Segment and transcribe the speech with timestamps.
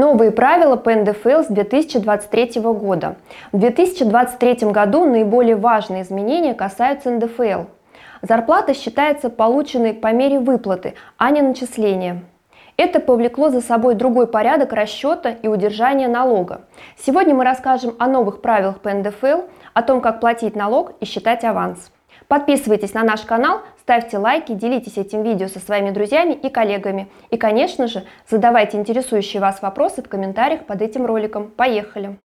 [0.00, 3.16] Новые правила по НДФЛ с 2023 года.
[3.52, 7.64] В 2023 году наиболее важные изменения касаются НДФЛ.
[8.22, 12.22] Зарплата считается полученной по мере выплаты, а не начисления.
[12.78, 16.62] Это повлекло за собой другой порядок расчета и удержания налога.
[16.96, 19.42] Сегодня мы расскажем о новых правилах по НДФЛ,
[19.74, 21.90] о том, как платить налог и считать аванс.
[22.30, 27.08] Подписывайтесь на наш канал, ставьте лайки, делитесь этим видео со своими друзьями и коллегами.
[27.30, 31.50] И, конечно же, задавайте интересующие вас вопросы в комментариях под этим роликом.
[31.50, 32.20] Поехали!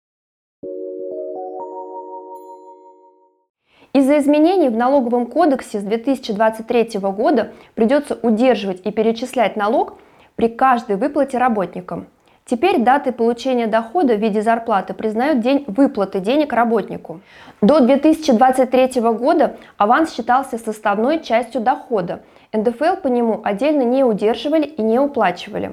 [3.95, 9.95] Из-за изменений в налоговом кодексе с 2023 года придется удерживать и перечислять налог
[10.37, 12.09] при каждой выплате работникам.
[12.47, 17.21] Теперь датой получения дохода в виде зарплаты признают день выплаты денег работнику.
[17.63, 22.21] До 2023 года аванс считался составной частью дохода.
[22.53, 25.73] НДФЛ по нему отдельно не удерживали и не уплачивали.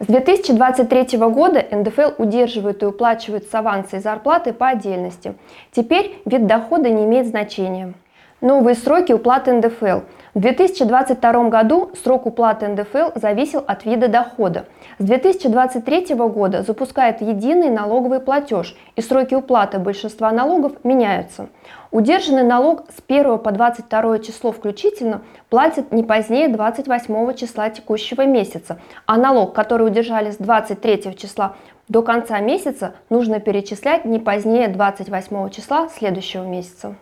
[0.00, 5.34] С 2023 года НДФЛ удерживают и уплачивают с аванса и зарплаты по отдельности.
[5.70, 7.94] Теперь вид дохода не имеет значения.
[8.40, 10.00] Новые сроки уплаты НДФЛ.
[10.32, 14.64] В 2022 году срок уплаты НДФЛ зависел от вида дохода.
[14.98, 21.48] С 2023 года запускает единый налоговый платеж, и сроки уплаты большинства налогов меняются.
[21.90, 28.78] Удержанный налог с 1 по 22 число включительно платят не позднее 28 числа текущего месяца,
[29.04, 31.56] а налог, который удержали с 23 числа
[31.88, 36.94] до конца месяца, нужно перечислять не позднее 28 числа следующего месяца.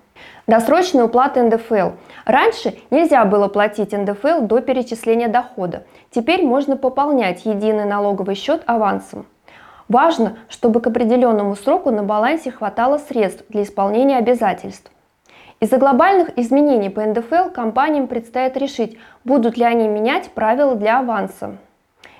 [0.46, 1.90] Досрочная уплата НДФЛ.
[2.24, 5.84] Раньше нельзя было платить НДФЛ до перечисления дохода.
[6.10, 9.26] Теперь можно пополнять единый налоговый счет авансом.
[9.88, 14.90] Важно, чтобы к определенному сроку на балансе хватало средств для исполнения обязательств.
[15.60, 21.56] Из-за глобальных изменений по НДФЛ компаниям предстоит решить, будут ли они менять правила для аванса.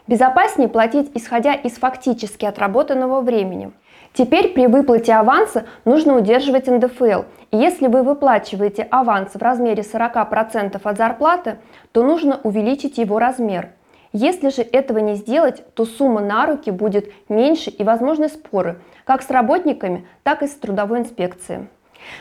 [0.09, 3.70] Безопаснее платить исходя из фактически отработанного времени–
[4.14, 7.23] Теперь при выплате аванса нужно удерживать НДФЛ.
[7.51, 11.58] И если вы выплачиваете аванс в размере 40% от зарплаты,
[11.92, 13.70] то нужно увеличить его размер.
[14.13, 19.23] Если же этого не сделать, то сумма на руки будет меньше и возможны споры, как
[19.23, 21.68] с работниками, так и с трудовой инспекцией.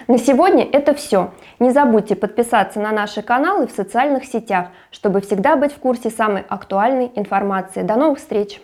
[0.08, 1.32] На сегодня это все.
[1.60, 6.44] Не забудьте подписаться на наши каналы в социальных сетях, чтобы всегда быть в курсе самой
[6.48, 7.82] актуальной информации.
[7.82, 8.62] До новых встреч!